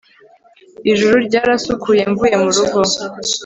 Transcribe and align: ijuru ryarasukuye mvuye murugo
ijuru 0.91 1.15
ryarasukuye 1.27 2.01
mvuye 2.11 2.35
murugo 2.43 2.79